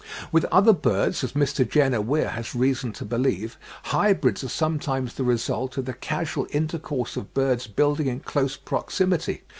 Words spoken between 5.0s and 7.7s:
the result of the casual intercourse of birds